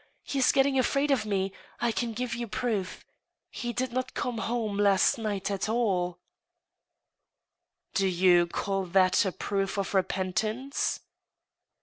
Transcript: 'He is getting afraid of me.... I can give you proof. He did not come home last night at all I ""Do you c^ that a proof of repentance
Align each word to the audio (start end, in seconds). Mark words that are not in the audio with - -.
'He 0.23 0.39
is 0.39 0.51
getting 0.51 0.79
afraid 0.79 1.11
of 1.11 1.27
me.... 1.27 1.53
I 1.79 1.91
can 1.91 2.13
give 2.13 2.33
you 2.33 2.47
proof. 2.47 3.05
He 3.51 3.71
did 3.71 3.93
not 3.93 4.15
come 4.15 4.39
home 4.39 4.77
last 4.77 5.19
night 5.19 5.51
at 5.51 5.69
all 5.69 6.17
I 6.17 6.17
""Do 7.97 8.07
you 8.07 8.47
c^ 8.47 8.91
that 8.93 9.25
a 9.27 9.31
proof 9.31 9.77
of 9.77 9.93
repentance 9.93 11.01